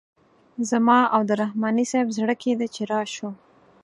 زما 0.69 0.99
او 1.15 1.21
د 1.29 1.31
رحماني 1.41 1.85
صیب 1.91 2.07
زړه 2.17 2.35
کیده 2.43 2.67
چې 2.75 2.81
راشو. 2.91 3.29